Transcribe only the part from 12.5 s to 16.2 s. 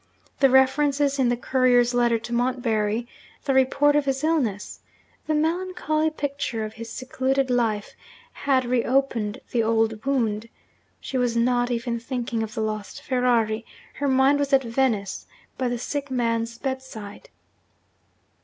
the lost Ferrari; her mind was at Venice, by the sick